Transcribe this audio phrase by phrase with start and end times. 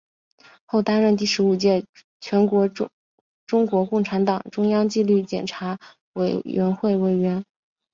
[0.65, 1.85] 后担任第十五届
[2.19, 2.67] 全国
[3.45, 5.77] 中国共产党中央纪律检查
[6.13, 7.45] 委员会委员。